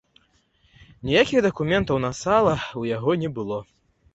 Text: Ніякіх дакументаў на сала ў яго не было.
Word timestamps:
Ніякіх 1.09 1.39
дакументаў 1.47 1.97
на 2.07 2.11
сала 2.23 2.55
ў 2.61 2.81
яго 2.97 3.11
не 3.25 3.29
было. 3.37 3.63